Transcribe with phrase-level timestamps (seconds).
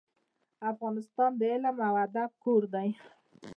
[0.71, 2.89] افغانستان د علم او ادب کور دی.